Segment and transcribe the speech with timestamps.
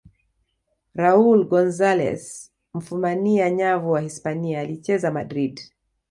[0.95, 5.59] raul gonzalez mfumania nyavu wa hispania alicheza madrid